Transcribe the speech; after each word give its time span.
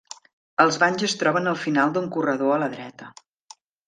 Els 0.63 0.77
banys 0.83 1.03
es 1.07 1.13
troben 1.23 1.49
al 1.51 1.59
final 1.63 1.93
d'un 1.97 2.07
corredor 2.15 2.55
a 2.55 2.57
la 2.65 2.71
dreta. 2.73 3.11